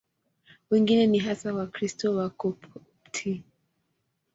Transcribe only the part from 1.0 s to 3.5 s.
ni hasa Wakristo Wakopti.